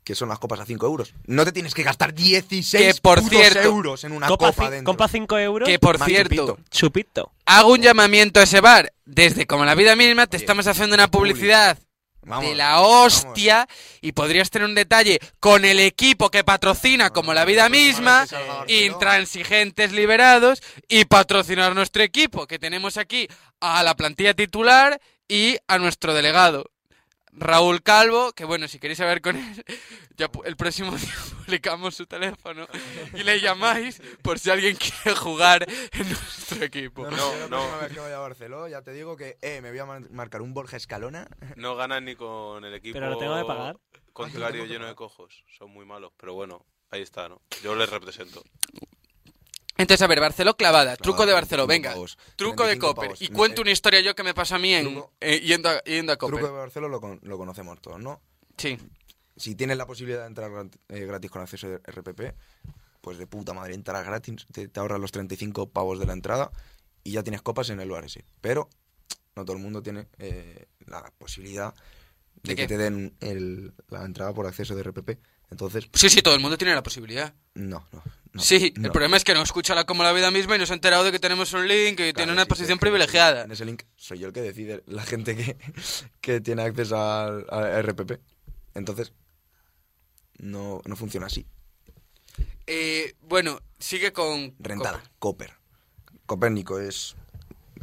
que 0.03 0.13
son 0.13 0.29
las 0.29 0.37
copas 0.37 0.59
a 0.59 0.65
5 0.65 0.85
euros. 0.85 1.13
No 1.25 1.43
te 1.43 1.51
tienes 1.51 1.73
que 1.73 1.81
gastar 1.81 2.13
16 2.13 2.95
Que, 2.95 3.01
por 3.01 3.21
cierto, 3.21 3.61
euros 3.61 4.03
en 4.03 4.11
una 4.11 4.27
Copa, 4.27 4.51
copa 4.51 4.83
copa 4.83 5.07
5 5.07 5.37
euros. 5.39 5.67
Que 5.67 5.79
por 5.79 5.97
cierto, 5.97 6.35
chupito. 6.35 6.59
Chupito. 6.69 7.31
hago 7.45 7.73
un 7.73 7.81
llamamiento 7.81 8.39
a 8.39 8.43
ese 8.43 8.61
bar. 8.61 8.93
Desde 9.05 9.47
como 9.47 9.65
la 9.65 9.75
vida 9.75 9.95
misma, 9.95 10.27
te 10.27 10.37
estamos 10.37 10.67
haciendo 10.67 10.93
una 10.95 11.09
publicidad 11.09 11.77
Vamos, 12.25 12.49
de 12.49 12.55
la 12.55 12.81
hostia 12.81 13.67
y 14.01 14.11
podrías 14.11 14.49
tener 14.49 14.67
un 14.67 14.75
detalle 14.75 15.19
con 15.39 15.63
el 15.63 15.79
equipo 15.79 16.29
que 16.29 16.43
patrocina 16.43 17.11
como 17.11 17.33
la 17.33 17.45
vida 17.45 17.69
misma, 17.69 18.25
salga 18.25 18.53
Barceló. 18.55 18.85
intransigentes 18.85 19.91
liberados 19.91 20.61
y 20.87 21.05
patrocinar 21.05 21.75
nuestro 21.75 22.03
equipo, 22.03 22.47
que 22.47 22.59
tenemos 22.59 22.97
aquí 22.97 23.27
a 23.61 23.83
la 23.83 23.95
plantilla 23.95 24.33
titular 24.33 24.99
y 25.27 25.57
a 25.67 25.77
nuestro 25.77 26.13
delegado. 26.13 26.65
Raúl 27.37 27.81
Calvo, 27.83 28.31
que 28.33 28.45
bueno, 28.45 28.67
si 28.67 28.79
queréis 28.79 28.99
hablar 29.01 29.21
con 29.21 29.35
él, 29.35 29.65
ya 30.17 30.29
el 30.45 30.55
próximo 30.55 30.91
día 30.97 31.13
publicamos 31.37 31.95
su 31.95 32.05
teléfono 32.05 32.67
y 33.13 33.23
le 33.23 33.39
llamáis 33.39 34.01
por 34.21 34.39
si 34.39 34.49
alguien 34.49 34.75
quiere 34.77 35.15
jugar 35.17 35.65
en 35.91 36.09
nuestro 36.09 36.63
equipo. 36.63 37.03
No, 37.09 37.11
no, 37.11 37.47
No, 37.49 37.57
la 37.57 37.77
próxima 37.77 37.77
vez 37.81 37.93
que 37.93 37.99
vaya 37.99 38.15
a 38.15 38.19
Barceló, 38.19 38.67
ya 38.67 38.81
te 38.81 38.91
digo 38.93 39.15
que 39.17 39.37
eh, 39.41 39.61
me 39.61 39.69
voy 39.69 39.79
a 39.79 39.85
mar- 39.85 40.09
marcar 40.11 40.41
un 40.41 40.53
Borja 40.53 40.77
Escalona. 40.77 41.27
No 41.55 41.75
ganan 41.75 42.05
ni 42.05 42.15
con 42.15 42.63
el 42.63 42.73
equipo. 42.73 42.93
Pero 42.93 43.09
lo 43.11 43.17
tengo 43.17 43.37
que 43.37 43.45
pagar. 43.45 43.77
Contrario 44.13 44.65
lleno 44.65 44.87
de 44.87 44.95
cojos. 44.95 45.43
Son 45.57 45.69
muy 45.71 45.85
malos. 45.85 46.13
Pero 46.17 46.33
bueno, 46.33 46.65
ahí 46.89 47.01
está, 47.01 47.27
¿no? 47.27 47.41
Yo 47.61 47.75
les 47.75 47.89
represento. 47.89 48.41
Entonces, 49.77 50.01
a 50.01 50.07
ver, 50.07 50.19
Barceló 50.21 50.55
clavada, 50.55 50.95
truco 50.95 51.25
de 51.25 51.33
Barceló, 51.33 51.67
35 51.67 51.99
venga. 51.99 52.15
Truco 52.37 52.63
de 52.63 52.75
35 52.77 52.95
Copper. 52.95 53.11
Y 53.19 53.27
cuento 53.29 53.61
una 53.61 53.71
historia 53.71 53.99
yo 54.01 54.15
que 54.15 54.23
me 54.23 54.33
pasó 54.33 54.55
a 54.55 54.59
mí 54.59 54.73
en, 54.73 55.03
eh, 55.19 55.39
yendo, 55.41 55.69
a, 55.69 55.83
yendo 55.83 56.13
a 56.13 56.17
Copper. 56.17 56.39
Truco 56.39 56.53
de 56.53 56.57
Barceló 56.59 56.87
lo, 56.87 57.01
con- 57.01 57.19
lo 57.23 57.37
conocemos 57.37 57.81
todos, 57.81 57.99
¿no? 57.99 58.21
Sí. 58.57 58.77
Si 59.35 59.55
tienes 59.55 59.77
la 59.77 59.85
posibilidad 59.85 60.21
de 60.21 60.27
entrar 60.27 60.49
eh, 60.89 61.05
gratis 61.05 61.29
con 61.29 61.41
acceso 61.41 61.67
de 61.67 61.77
RPP, 61.79 62.35
pues 63.01 63.17
de 63.17 63.27
puta 63.27 63.53
madre, 63.53 63.73
entras 63.75 64.05
gratis, 64.05 64.45
te, 64.51 64.67
te 64.69 64.79
ahorras 64.79 64.99
los 65.01 65.11
35 65.11 65.69
pavos 65.69 65.99
de 65.99 66.05
la 66.05 66.13
entrada 66.13 66.51
y 67.03 67.11
ya 67.11 67.23
tienes 67.23 67.41
copas 67.41 67.69
en 67.69 67.81
el 67.81 67.89
bar 67.89 68.05
ese. 68.05 68.23
Pero 68.39 68.69
no 69.35 69.43
todo 69.43 69.57
el 69.57 69.61
mundo 69.61 69.83
tiene 69.83 70.07
eh, 70.19 70.67
la 70.85 71.11
posibilidad 71.17 71.73
de, 72.43 72.51
¿De 72.51 72.55
que 72.55 72.61
qué? 72.63 72.67
te 72.69 72.77
den 72.77 73.13
el- 73.19 73.73
la 73.89 74.05
entrada 74.05 74.33
por 74.33 74.47
acceso 74.47 74.73
de 74.73 74.83
RPP. 74.83 75.19
Entonces, 75.51 75.87
Sí, 75.93 76.09
sí, 76.09 76.21
todo 76.21 76.35
el 76.35 76.41
mundo 76.41 76.57
tiene 76.57 76.73
la 76.73 76.83
posibilidad. 76.83 77.33
no, 77.53 77.85
no. 77.91 78.03
no, 78.33 78.41
sí, 78.41 78.73
no. 78.77 78.85
el 78.87 78.91
problema 78.91 79.15
es 79.17 79.23
que 79.23 79.33
no 79.33 79.41
escucha 79.41 79.75
la 79.75 79.85
como 79.85 80.03
la 80.03 80.11
vida 80.11 80.31
misma 80.31 80.55
y 80.55 80.59
nos 80.59 80.71
ha 80.71 80.73
enterado 80.73 81.03
de 81.03 81.11
que 81.11 81.19
tenemos 81.19 81.53
un 81.53 81.67
link 81.67 81.91
y 81.93 81.95
Claro, 81.95 82.13
tiene 82.13 82.31
una 82.33 82.43
sí, 82.43 82.49
posición 82.49 82.77
que 82.77 82.81
privilegiada. 82.81 83.43
En 83.43 83.51
ese 83.51 83.63
link 83.65 83.83
soy 83.95 84.19
yo 84.19 84.27
el 84.27 84.33
que 84.33 84.41
decide 84.41 84.83
la 84.87 85.03
gente 85.03 85.35
que, 85.35 85.57
que 86.21 86.41
tiene 86.41 86.63
acceso 86.63 86.97
al, 86.99 87.45
a 87.49 87.81
RPP. 87.81 88.19
Entonces, 88.73 89.13
no, 90.39 90.81
no 90.85 90.95
funciona 90.95 91.27
así. 91.27 91.45
Eh, 92.67 93.15
bueno, 93.21 93.59
sigue 93.79 94.11
con... 94.11 94.55
Rentada, 94.59 95.03
Copper. 95.19 95.53
Copérnico 96.25 96.79
es. 96.79 97.15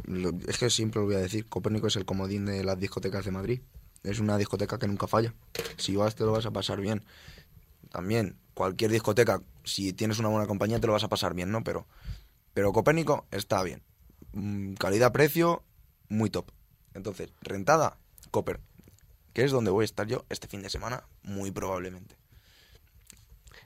lo- 0.03 0.33
es 0.47 0.57
que 0.57 0.69
siempre 0.69 0.99
lo 0.99 1.07
voy 1.07 1.15
a 1.15 1.19
decir. 1.19 1.47
Copérnico 1.47 1.87
es 1.87 1.95
el 1.95 2.05
comodín 2.05 2.45
de 2.45 2.63
las 2.63 2.77
discotecas 2.77 3.25
de 3.25 3.31
Madrid. 3.31 3.61
Es 4.03 4.19
una 4.19 4.37
discoteca 4.37 4.77
que 4.77 4.87
nunca 4.87 5.07
falla. 5.07 5.33
Si 5.77 5.95
vas, 5.95 6.13
te 6.15 6.25
lo 6.25 6.33
vas 6.33 6.45
a 6.45 6.51
pasar 6.51 6.81
bien. 6.81 7.05
También, 7.93 8.37
cualquier 8.55 8.89
discoteca, 8.89 9.39
si 9.63 9.93
tienes 9.93 10.17
una 10.17 10.29
buena 10.29 10.47
compañía, 10.47 10.79
te 10.79 10.87
lo 10.87 10.93
vas 10.93 11.03
a 11.03 11.09
pasar 11.09 11.35
bien, 11.35 11.51
¿no? 11.51 11.63
Pero, 11.63 11.85
pero 12.55 12.73
Copérnico 12.73 13.27
está 13.29 13.61
bien. 13.61 13.83
Mm, 14.31 14.73
Calidad-precio, 14.73 15.61
muy 16.09 16.31
top. 16.31 16.49
Entonces, 16.95 17.29
rentada, 17.41 17.97
Copper. 18.31 18.59
Que 19.31 19.43
es 19.43 19.51
donde 19.51 19.69
voy 19.69 19.83
a 19.83 19.85
estar 19.85 20.07
yo 20.07 20.25
este 20.29 20.47
fin 20.47 20.63
de 20.63 20.71
semana, 20.71 21.03
muy 21.21 21.51
probablemente. 21.51 22.15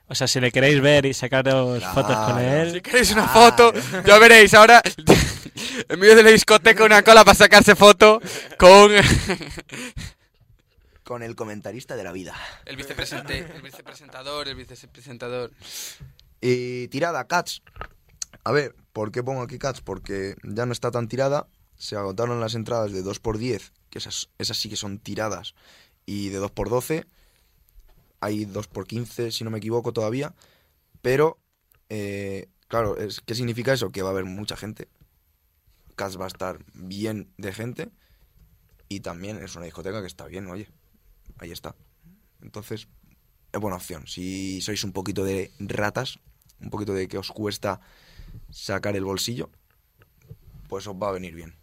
O 0.08 0.14
sea, 0.14 0.26
si 0.28 0.40
le 0.40 0.52
queréis 0.52 0.80
ver 0.82 1.06
y 1.06 1.14
sacaros 1.14 1.78
Claro. 1.78 1.94
fotos 1.94 2.16
con 2.16 2.38
Si 2.38 2.44
él. 2.44 2.82
queréis 2.82 3.10
una 3.12 3.28
foto, 3.28 3.72
ya 4.06 4.18
veréis 4.18 4.52
ahora 4.52 4.82
en 5.88 5.98
medio 6.00 6.16
de 6.16 6.22
la 6.22 6.30
discoteca 6.30 6.84
una 6.84 7.02
cola 7.02 7.24
para 7.24 7.34
sacarse 7.34 7.74
foto 7.74 8.20
con 8.58 8.92
Con 11.08 11.22
el 11.22 11.34
comentarista 11.36 11.96
de 11.96 12.04
la 12.04 12.12
vida. 12.12 12.34
el, 12.66 12.76
vicepresente- 12.76 13.50
el 13.54 13.62
vicepresentador, 13.62 14.46
el 14.46 14.54
vicepresentador. 14.56 15.52
Y 16.42 16.88
tirada, 16.88 17.26
Cats. 17.26 17.62
A 18.44 18.52
ver, 18.52 18.74
¿por 18.92 19.10
qué 19.10 19.22
pongo 19.22 19.40
aquí 19.40 19.58
Cats? 19.58 19.80
Porque 19.80 20.36
ya 20.42 20.66
no 20.66 20.72
está 20.72 20.90
tan 20.90 21.08
tirada. 21.08 21.48
Se 21.76 21.96
agotaron 21.96 22.40
las 22.40 22.54
entradas 22.54 22.92
de 22.92 23.02
2x10, 23.02 23.72
que 23.88 23.98
esas, 24.00 24.28
esas 24.36 24.58
sí 24.58 24.68
que 24.68 24.76
son 24.76 24.98
tiradas, 24.98 25.54
y 26.04 26.28
de 26.28 26.40
2x12. 26.42 27.06
Hay 28.20 28.44
2x15, 28.44 29.30
si 29.30 29.44
no 29.44 29.50
me 29.50 29.56
equivoco, 29.58 29.94
todavía. 29.94 30.34
Pero, 31.00 31.38
eh, 31.88 32.48
claro, 32.66 32.98
es, 32.98 33.22
¿qué 33.22 33.34
significa 33.34 33.72
eso? 33.72 33.90
Que 33.92 34.02
va 34.02 34.10
a 34.10 34.12
haber 34.12 34.26
mucha 34.26 34.58
gente. 34.58 34.88
Cats 35.96 36.20
va 36.20 36.24
a 36.24 36.28
estar 36.28 36.58
bien 36.74 37.32
de 37.38 37.54
gente. 37.54 37.88
Y 38.90 39.00
también 39.00 39.42
es 39.42 39.56
una 39.56 39.64
discoteca 39.64 40.02
que 40.02 40.06
está 40.06 40.26
bien, 40.26 40.46
oye. 40.48 40.68
Ahí 41.38 41.52
está. 41.52 41.74
Entonces, 42.42 42.88
es 43.52 43.60
buena 43.60 43.76
opción. 43.76 44.06
Si 44.06 44.60
sois 44.60 44.82
un 44.84 44.92
poquito 44.92 45.24
de 45.24 45.50
ratas, 45.58 46.18
un 46.60 46.70
poquito 46.70 46.94
de 46.94 47.08
que 47.08 47.18
os 47.18 47.30
cuesta 47.30 47.80
sacar 48.50 48.96
el 48.96 49.04
bolsillo, 49.04 49.50
pues 50.68 50.86
os 50.86 50.94
va 50.96 51.08
a 51.08 51.12
venir 51.12 51.34
bien. 51.34 51.54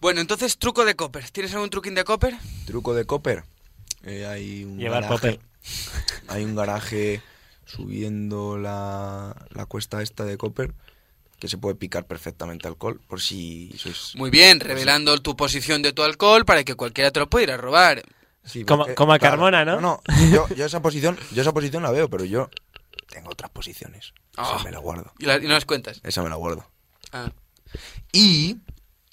Bueno, 0.00 0.20
entonces 0.20 0.58
truco 0.58 0.84
de 0.84 0.96
Copper. 0.96 1.30
¿Tienes 1.30 1.54
algún 1.54 1.70
truquín 1.70 1.94
de 1.94 2.04
Copper? 2.04 2.36
Truco 2.66 2.94
de 2.94 3.04
Copper. 3.04 3.44
Eh, 4.02 4.26
hay 4.26 4.64
un 4.64 4.78
Llevar 4.78 5.02
garaje. 5.04 5.38
popper. 5.38 5.40
Hay 6.28 6.44
un 6.44 6.56
garaje 6.56 7.22
subiendo 7.66 8.58
la, 8.58 9.46
la 9.50 9.66
cuesta 9.66 10.02
esta 10.02 10.24
de 10.24 10.36
Copper 10.36 10.74
que 11.42 11.48
se 11.48 11.58
puede 11.58 11.74
picar 11.74 12.06
perfectamente 12.06 12.68
alcohol 12.68 13.00
por 13.08 13.20
si 13.20 13.74
sois... 13.76 14.12
Muy 14.14 14.30
bien, 14.30 14.60
revelando 14.60 15.18
tu 15.20 15.34
posición 15.34 15.82
de 15.82 15.92
tu 15.92 16.04
alcohol 16.04 16.44
para 16.44 16.62
que 16.62 16.76
cualquiera 16.76 17.10
te 17.10 17.18
lo 17.18 17.28
pueda 17.28 17.42
ir 17.42 17.50
a 17.50 17.56
robar. 17.56 18.04
Sí, 18.44 18.64
Como- 18.64 18.84
porque- 18.84 18.94
como 18.94 19.12
a 19.12 19.18
Carmona, 19.18 19.64
¿no? 19.64 19.80
No, 19.80 20.00
yo, 20.32 20.46
yo 20.54 20.66
esa 20.66 20.80
posición, 20.80 21.18
yo 21.32 21.42
esa 21.42 21.50
posición 21.52 21.82
la 21.82 21.90
veo, 21.90 22.08
pero 22.08 22.24
yo 22.24 22.48
tengo 23.10 23.30
otras 23.30 23.50
posiciones. 23.50 24.12
Esa 24.34 24.54
Ah. 24.56 24.60
me 24.62 24.70
la 24.70 24.78
guardo. 24.78 25.12
Y, 25.18 25.24
la- 25.26 25.38
y 25.38 25.42
no 25.48 25.54
las 25.54 25.64
cuentas. 25.64 26.00
Esa 26.04 26.22
me 26.22 26.28
la 26.28 26.36
guardo. 26.36 26.64
Ah. 27.10 27.32
Y 28.12 28.58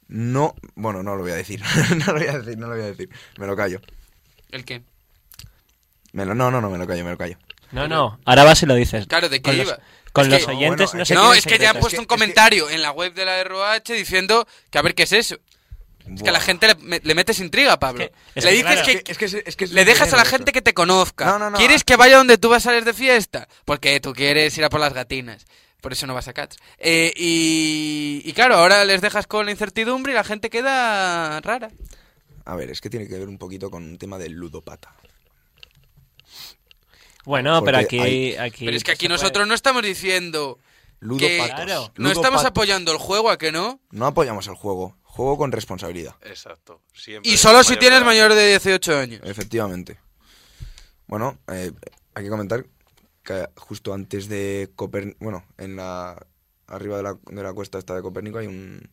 no, 0.07 0.53
bueno, 0.75 1.01
no 1.01 1.15
lo 1.15 1.23
voy 1.23 1.31
a 1.31 1.35
decir. 1.35 1.59
no 1.97 2.13
lo 2.13 2.19
voy 2.19 2.27
a 2.27 2.37
decir, 2.37 2.57
no 2.59 2.67
lo 2.67 2.75
voy 2.75 2.83
a 2.83 2.87
decir. 2.89 3.09
Me 3.39 3.47
lo 3.47 3.55
callo. 3.55 3.81
¿El 4.51 4.65
qué? 4.65 4.83
Me 6.11 6.27
lo- 6.27 6.35
no, 6.35 6.51
no, 6.51 6.61
no, 6.61 6.69
me 6.69 6.77
lo 6.77 6.85
callo, 6.85 7.03
me 7.03 7.09
lo 7.09 7.17
callo. 7.17 7.39
No, 7.71 7.87
no. 7.87 8.19
Ahora 8.25 8.43
vas 8.43 8.61
y 8.61 8.67
lo 8.67 8.75
dices. 8.75 9.07
Claro, 9.07 9.29
¿de 9.29 9.41
qué 9.41 9.53
iba? 9.53 9.63
Los, 9.63 9.79
con 10.23 10.33
Es 10.33 10.39
los 10.41 10.45
que- 10.45 10.55
oyentes 10.55 10.91
bueno, 10.91 10.99
no 10.99 11.05
que- 11.05 11.13
no, 11.15 11.33
es 11.33 11.45
que 11.45 11.57
ya 11.57 11.69
han 11.71 11.79
puesto 11.79 11.97
que- 11.97 11.99
un 12.01 12.05
que- 12.05 12.07
comentario 12.15 12.69
en 12.69 12.81
la 12.81 12.91
web 12.91 13.13
de 13.13 13.25
la 13.25 13.43
ROH 13.43 13.93
diciendo 13.93 14.47
que 14.69 14.77
a 14.77 14.81
ver 14.81 14.95
qué 14.95 15.03
es 15.03 15.11
eso. 15.13 15.37
Es 16.15 16.23
que 16.23 16.29
a 16.29 16.33
la 16.33 16.39
gente 16.39 16.65
le, 16.67 16.75
me- 16.75 16.99
le 17.03 17.13
metes 17.13 17.39
intriga, 17.39 17.77
Pablo. 17.77 18.09
Es 18.33 18.43
le 18.43 18.51
dices 18.51 18.81
claro. 18.81 19.03
que, 19.57 19.67
le 19.67 19.85
dejas 19.85 20.11
a 20.11 20.15
la 20.15 20.23
eso. 20.23 20.31
gente 20.31 20.51
que 20.51 20.61
te 20.63 20.73
conozca. 20.73 21.25
No, 21.25 21.37
no, 21.37 21.49
no. 21.51 21.57
¿Quieres 21.59 21.83
que 21.83 21.97
vaya 21.97 22.17
donde 22.17 22.39
tú 22.39 22.49
vas 22.49 22.65
a 22.65 22.69
salir 22.71 22.83
de 22.83 22.93
fiesta? 22.95 23.47
Porque 23.63 23.99
tú 23.99 24.13
quieres 24.13 24.57
ir 24.57 24.63
a 24.63 24.69
por 24.69 24.79
las 24.79 24.93
gatinas. 24.93 25.45
Por 25.81 25.93
eso 25.93 26.07
no 26.07 26.13
vas 26.15 26.27
a 26.27 26.33
Cats. 26.33 26.57
Eh, 26.79 27.13
y, 27.15 28.21
y 28.25 28.33
claro, 28.33 28.55
ahora 28.55 28.83
les 28.85 29.01
dejas 29.01 29.27
con 29.27 29.45
la 29.45 29.51
incertidumbre 29.51 30.11
y 30.11 30.15
la 30.15 30.23
gente 30.23 30.49
queda 30.49 31.39
rara. 31.41 31.69
A 32.45 32.55
ver, 32.55 32.71
es 32.71 32.81
que 32.81 32.89
tiene 32.89 33.07
que 33.07 33.17
ver 33.19 33.29
un 33.29 33.37
poquito 33.37 33.69
con 33.69 33.83
un 33.83 33.97
tema 33.99 34.17
del 34.17 34.33
ludopata. 34.33 34.93
Bueno, 37.29 37.63
pero 37.63 37.77
aquí, 37.77 37.99
hay- 37.99 38.35
aquí. 38.37 38.65
Pero 38.65 38.75
es 38.75 38.83
que 38.83 38.91
aquí 38.91 39.07
nosotros 39.07 39.47
no 39.47 39.53
estamos 39.53 39.83
diciendo... 39.83 40.57
Ludopatos. 40.99 41.51
Claro. 41.63 41.93
No 41.97 42.09
estamos 42.11 42.43
apoyando 42.43 42.91
el 42.91 42.97
juego, 42.97 43.29
¿a 43.29 43.37
que 43.37 43.51
no? 43.51 43.79
No 43.91 44.07
apoyamos 44.07 44.47
el 44.47 44.55
juego. 44.55 44.97
Juego 45.03 45.37
con 45.37 45.51
responsabilidad. 45.51 46.15
Exacto. 46.23 46.81
Siempre 46.91 47.29
Y 47.31 47.37
solo 47.37 47.63
si 47.63 47.77
tienes 47.77 48.03
mayor 48.03 48.33
de 48.33 48.47
18 48.49 48.97
años. 48.97 49.21
Efectivamente. 49.23 49.99
Bueno, 51.05 51.37
eh, 51.53 51.71
hay 52.15 52.23
que 52.23 52.29
comentar 52.31 52.65
que 53.23 53.47
justo 53.57 53.93
antes 53.93 54.27
de 54.27 54.71
Copérnico, 54.75 55.17
bueno, 55.21 55.45
en 55.59 55.75
la 55.75 56.25
arriba 56.65 56.97
de 56.97 57.03
la, 57.03 57.17
de 57.29 57.43
la 57.43 57.53
cuesta 57.53 57.77
esta 57.77 57.93
de 57.95 58.01
Copérnico 58.01 58.39
hay 58.39 58.47
un 58.47 58.89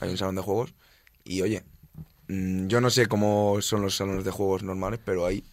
hay 0.00 0.08
un 0.10 0.16
salón 0.16 0.36
de 0.36 0.42
juegos 0.42 0.72
y 1.22 1.42
oye, 1.42 1.64
mm, 2.28 2.66
yo 2.68 2.80
no 2.80 2.88
sé 2.88 3.06
cómo 3.06 3.58
son 3.60 3.82
los 3.82 3.94
salones 3.94 4.24
de 4.24 4.30
juegos 4.30 4.62
normales, 4.62 5.00
pero 5.04 5.26
ahí 5.26 5.44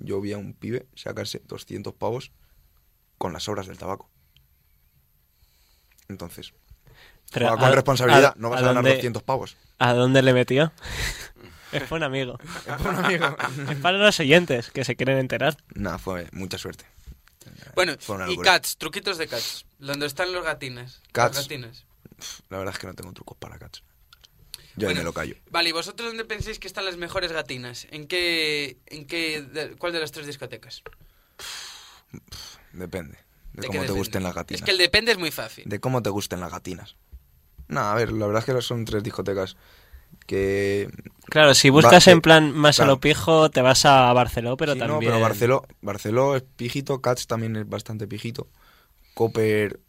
yo 0.00 0.20
vi 0.20 0.32
a 0.32 0.38
un 0.38 0.52
pibe 0.54 0.86
sacarse 0.96 1.40
200 1.46 1.94
pavos 1.94 2.32
con 3.18 3.32
las 3.32 3.44
sobras 3.44 3.66
del 3.66 3.78
tabaco. 3.78 4.10
Entonces, 6.08 6.52
Pero 7.32 7.46
juega 7.48 7.60
con 7.60 7.68
a- 7.72 7.74
responsabilidad, 7.74 8.24
a- 8.24 8.34
no 8.36 8.50
vas 8.50 8.58
a 8.58 8.64
a, 8.64 8.66
ganar 8.68 8.82
dónde- 8.82 8.96
200 8.96 9.22
pavos. 9.22 9.56
¿A 9.78 9.92
dónde 9.94 10.22
le 10.22 10.32
metió? 10.32 10.72
es 11.72 11.82
para 11.84 11.96
un 11.96 12.02
amigo. 12.02 12.38
es 13.70 13.76
para 13.76 13.98
los 13.98 14.18
oyentes 14.20 14.70
que 14.70 14.84
se 14.84 14.96
quieren 14.96 15.18
enterar. 15.18 15.56
Nada, 15.74 15.98
fue 15.98 16.28
mucha 16.32 16.58
suerte. 16.58 16.84
Bueno, 17.74 17.94
Fue 18.00 18.16
una 18.16 18.28
y. 18.30 18.36
Cats, 18.38 18.76
truquitos 18.76 19.16
de 19.18 19.28
Cats. 19.28 19.64
¿Dónde 19.78 20.06
están 20.06 20.32
los 20.32 20.44
gatines? 20.44 21.00
Cats. 21.12 21.36
Las 21.36 21.44
gatinas. 21.44 21.84
La 22.48 22.58
verdad 22.58 22.74
es 22.74 22.78
que 22.80 22.86
no 22.86 22.94
tengo 22.94 23.12
trucos 23.12 23.36
para 23.38 23.58
cats. 23.58 23.82
Yo 24.76 24.88
ahí 24.88 24.94
Bueno, 24.94 25.00
me 25.00 25.04
lo 25.04 25.12
callo. 25.12 25.34
Vale, 25.50 25.68
¿y 25.68 25.72
vosotros 25.72 26.08
dónde 26.08 26.24
pensáis 26.24 26.58
que 26.58 26.66
están 26.68 26.84
las 26.84 26.96
mejores 26.96 27.32
gatinas? 27.32 27.86
¿En 27.90 28.06
qué, 28.06 28.78
en 28.86 29.06
qué, 29.06 29.42
de- 29.42 29.76
cuál 29.76 29.92
de 29.92 30.00
las 30.00 30.12
tres 30.12 30.26
discotecas? 30.26 30.82
Depende. 32.72 33.18
De, 33.52 33.62
¿De 33.62 33.62
qué 33.62 33.66
cómo 33.68 33.80
te 33.80 33.82
depende? 33.82 33.98
gusten 33.98 34.22
las 34.22 34.34
gatinas. 34.34 34.60
Es 34.60 34.64
que 34.64 34.70
el 34.70 34.78
depende 34.78 35.12
es 35.12 35.18
muy 35.18 35.30
fácil. 35.30 35.64
De 35.68 35.80
cómo 35.80 36.02
te 36.02 36.10
gusten 36.10 36.40
las 36.40 36.52
gatinas. 36.52 36.96
No, 37.68 37.80
a 37.80 37.94
ver, 37.94 38.12
la 38.12 38.26
verdad 38.26 38.44
es 38.46 38.54
que 38.54 38.62
son 38.62 38.84
tres 38.84 39.02
discotecas 39.02 39.56
que... 40.26 40.88
Claro, 41.26 41.54
si 41.54 41.70
buscas 41.70 42.06
Va- 42.08 42.12
en 42.12 42.20
plan 42.20 42.52
más 42.52 42.80
a 42.80 42.84
lo 42.86 42.98
pijo, 43.00 43.50
te 43.50 43.62
vas 43.62 43.84
a 43.84 44.12
Barceló, 44.12 44.56
pero 44.56 44.72
Sí, 44.72 44.78
no, 44.78 44.86
también. 44.88 45.12
pero 45.12 45.20
Barceló, 45.20 45.62
Barceló 45.82 46.36
es 46.36 46.42
pijito, 46.56 47.00
Cats 47.00 47.26
también 47.26 47.56
es 47.56 47.68
bastante 47.68 48.06
pijito. 48.08 48.48
Copper... 49.14 49.80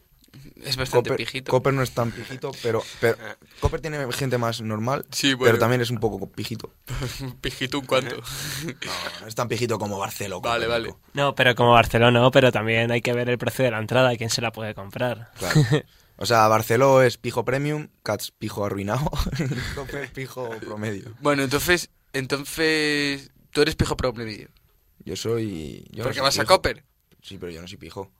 Es 0.63 0.77
bastante 0.77 1.09
Copper, 1.09 1.17
pijito. 1.25 1.51
Copper 1.51 1.73
no 1.73 1.81
es 1.81 1.91
tan 1.91 2.11
pijito, 2.11 2.51
pero, 2.63 2.83
pero 2.99 3.17
Copper 3.59 3.81
tiene 3.81 4.11
gente 4.13 4.37
más 4.37 4.61
normal, 4.61 5.05
Sí, 5.11 5.33
bueno. 5.33 5.45
pero 5.51 5.59
también 5.59 5.81
es 5.81 5.89
un 5.89 5.99
poco 5.99 6.29
pijito. 6.29 6.73
pijito 7.41 7.79
un 7.79 7.85
cuanto. 7.85 8.15
No, 8.17 9.21
no 9.21 9.27
es 9.27 9.35
tan 9.35 9.47
pijito 9.47 9.77
como 9.79 9.97
Barceló. 9.97 10.39
Vale, 10.41 10.67
vale. 10.67 10.95
No, 11.13 11.35
pero 11.35 11.55
como 11.55 11.71
Barcelona 11.71 12.19
no, 12.19 12.31
pero 12.31 12.51
también 12.51 12.91
hay 12.91 13.01
que 13.01 13.13
ver 13.13 13.29
el 13.29 13.37
precio 13.37 13.65
de 13.65 13.71
la 13.71 13.79
entrada, 13.79 14.15
quién 14.15 14.29
se 14.29 14.41
la 14.41 14.51
puede 14.51 14.73
comprar. 14.73 15.31
Claro. 15.37 15.61
O 16.17 16.25
sea, 16.27 16.47
Barceló 16.47 17.01
es 17.01 17.17
pijo 17.17 17.43
premium, 17.45 17.87
Cats 18.03 18.29
pijo 18.29 18.63
arruinado, 18.63 19.09
Copper 19.75 20.07
pijo 20.13 20.51
promedio. 20.59 21.15
bueno, 21.19 21.41
entonces, 21.41 21.89
entonces, 22.13 23.31
tú 23.49 23.63
eres 23.63 23.75
pijo 23.75 23.97
promedio. 23.97 24.49
Yo 25.03 25.15
soy... 25.15 25.83
Yo 25.89 25.99
no 25.99 26.03
Porque 26.03 26.19
soy 26.19 26.23
vas 26.23 26.37
a. 26.39 26.45
Copper. 26.45 26.83
Sí, 27.23 27.39
pero 27.39 27.51
yo 27.51 27.59
no 27.61 27.67
soy 27.67 27.77
pijo. 27.77 28.11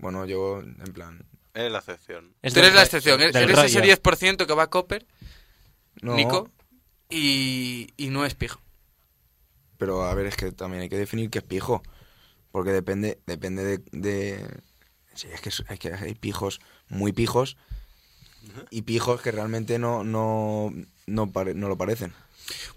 Bueno, 0.00 0.24
yo, 0.26 0.60
en 0.60 0.92
plan... 0.92 1.24
Es 1.54 1.70
la 1.70 1.78
excepción. 1.78 2.34
Es 2.42 2.52
tú 2.54 2.60
eres 2.60 2.74
la 2.74 2.82
excepción. 2.82 3.20
Eres, 3.20 3.34
eres 3.34 3.58
ese 3.58 3.80
rollo. 3.80 3.92
10% 3.94 4.46
que 4.46 4.54
va 4.54 4.64
a 4.64 4.70
Copper, 4.70 5.06
No, 6.00 6.14
Nico, 6.14 6.48
y, 7.08 7.88
y 7.96 8.08
no 8.10 8.24
es 8.24 8.34
pijo. 8.34 8.60
pero 9.78 10.04
a 10.04 10.14
ver, 10.14 10.26
es 10.26 10.36
que 10.36 10.52
también 10.52 10.82
hay 10.82 10.88
que 10.88 10.96
definir 10.98 11.28
qué 11.30 11.38
es 11.38 11.44
pijo. 11.44 11.82
Porque 12.52 12.70
depende, 12.72 13.20
depende 13.26 13.64
de... 13.64 13.78
de- 13.92 14.60
Sí, 15.14 15.26
es 15.32 15.40
que, 15.40 15.48
es- 15.48 15.64
es 15.68 15.78
que 15.80 15.92
hay 15.92 16.14
pijos 16.14 16.60
muy 16.88 17.12
pijos 17.12 17.56
y 18.70 18.82
pijos 18.82 19.20
que 19.20 19.32
realmente 19.32 19.78
no, 19.78 20.04
no, 20.04 20.72
no, 21.06 21.30
pare- 21.32 21.54
no 21.54 21.68
lo 21.68 21.76
parecen. 21.76 22.14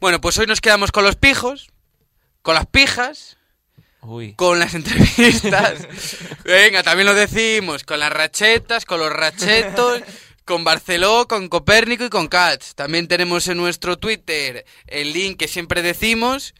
Bueno, 0.01 0.20
pues 0.20 0.38
hoy 0.39 0.48
nos 0.48 0.60
quedamos 0.60 0.92
con 0.92 1.03
los 1.06 1.15
pijos, 1.15 1.72
con 2.42 2.56
las 2.56 2.65
pijas, 2.65 3.38
Uy. 4.03 4.33
con 4.36 4.60
las 4.60 4.74
entrevistas. 4.74 5.88
Venga, 6.43 6.83
también 6.83 7.07
lo 7.07 7.13
decimos, 7.13 7.83
con 7.83 8.00
las 8.00 8.12
rachetas, 8.12 8.86
con 8.86 9.00
los 9.00 9.12
rachetos, 9.12 10.01
con 10.45 10.63
Barceló, 10.63 11.27
con 11.27 11.50
Copérnico 11.50 12.05
y 12.05 12.10
con 12.10 12.27
Cats. 12.27 12.75
También 12.75 13.07
tenemos 13.07 13.48
en 13.48 13.57
nuestro 13.57 13.98
Twitter 13.98 14.65
el 14.88 15.13
link 15.13 15.38
que 15.38 15.48
siempre 15.48 15.81
decimos. 15.81 16.53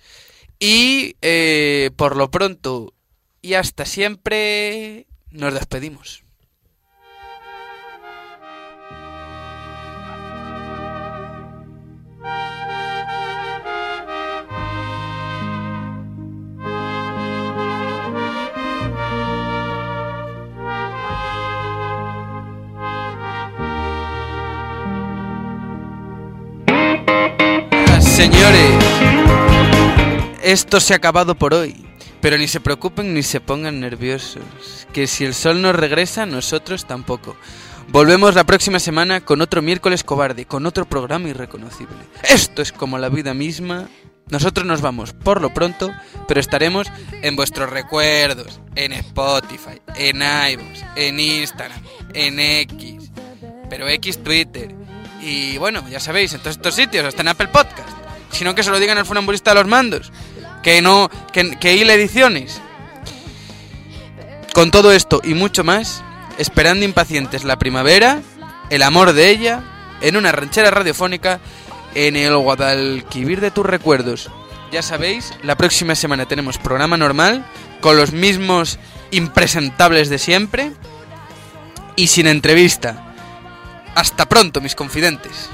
Y 0.60 1.18
eh, 1.22 1.92
por 1.98 2.16
lo 2.16 2.32
pronto 2.32 2.94
y 3.42 3.56
hasta 3.56 3.86
siempre 3.86 5.06
nos 5.30 5.54
despedimos. 5.54 6.23
Señores, 28.24 28.86
esto 30.42 30.80
se 30.80 30.94
ha 30.94 30.96
acabado 30.96 31.36
por 31.36 31.54
hoy. 31.54 31.86
Pero 32.22 32.38
ni 32.38 32.48
se 32.48 32.62
preocupen 32.62 33.14
ni 33.14 33.22
se 33.22 33.42
pongan 33.42 33.82
nerviosos. 33.82 34.44
Que 34.94 35.08
si 35.08 35.26
el 35.26 35.34
sol 35.34 35.62
no 35.62 35.74
regresa, 35.74 36.26
nosotros 36.26 36.86
tampoco. 36.86 37.36
Volvemos 37.90 38.34
la 38.34 38.46
próxima 38.46 38.80
semana 38.80 39.20
con 39.20 39.42
otro 39.42 39.62
miércoles 39.62 40.06
cobarde, 40.06 40.46
con 40.46 40.66
otro 40.66 40.86
programa 40.86 41.28
irreconocible. 41.28 41.98
Esto 42.24 42.62
es 42.62 42.72
como 42.72 42.98
la 42.98 43.10
vida 43.10 43.34
misma. 43.34 43.90
Nosotros 44.30 44.66
nos 44.66 44.80
vamos 44.80 45.12
por 45.12 45.42
lo 45.42 45.54
pronto, 45.54 45.92
pero 46.26 46.40
estaremos 46.40 46.88
en 47.24 47.36
vuestros 47.36 47.72
recuerdos, 47.72 48.62
en 48.76 48.94
Spotify, 48.94 49.82
en 49.98 50.22
iVoox, 50.22 50.82
en 50.96 51.20
Instagram, 51.20 51.82
en 52.14 52.40
X, 52.40 53.12
pero 53.70 53.90
X 53.90 54.24
Twitter. 54.24 54.74
Y 55.22 55.58
bueno, 55.58 55.84
ya 55.90 56.00
sabéis, 56.00 56.32
en 56.32 56.40
todos 56.40 56.56
estos 56.56 56.76
sitios, 56.76 57.04
hasta 57.04 57.22
en 57.22 57.28
Apple 57.28 57.50
Podcast. 57.50 58.03
Si 58.34 58.44
no, 58.44 58.54
que 58.56 58.64
se 58.64 58.72
lo 58.72 58.80
digan 58.80 58.98
al 58.98 59.06
funambulista 59.06 59.52
de 59.52 59.56
los 59.56 59.68
mandos. 59.68 60.12
Que 60.62 60.82
no, 60.82 61.10
que, 61.32 61.58
que 61.58 61.82
ediciones. 61.82 62.62
Con 64.54 64.72
todo 64.72 64.92
esto 64.92 65.22
y 65.24 65.34
mucho 65.34 65.64
más, 65.64 66.04
esperando 66.38 66.84
impacientes 66.84 67.44
la 67.44 67.58
primavera, 67.58 68.22
el 68.70 68.84
amor 68.84 69.14
de 69.14 69.30
ella, 69.30 69.64
en 70.02 70.18
una 70.18 70.32
ranchera 70.32 70.72
radiofónica, 70.72 71.40
en 71.96 72.16
el 72.16 72.36
Guadalquivir 72.36 73.40
de 73.40 73.52
tus 73.52 73.66
recuerdos. 73.66 74.30
Ya 74.72 74.82
sabéis, 74.82 75.34
la 75.44 75.56
próxima 75.56 75.96
semana 75.96 76.28
tenemos 76.28 76.58
programa 76.58 76.98
normal, 76.98 77.46
con 77.82 77.96
los 77.96 78.12
mismos 78.12 78.80
impresentables 79.12 80.10
de 80.10 80.18
siempre, 80.18 80.72
y 81.96 82.08
sin 82.08 82.28
entrevista. 82.28 83.14
Hasta 83.96 84.28
pronto, 84.28 84.62
mis 84.62 84.76
confidentes. 84.76 85.50